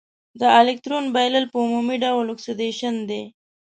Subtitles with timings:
[0.39, 3.23] د الکترون بایلل په عمومي ډول اکسیدیشن دی.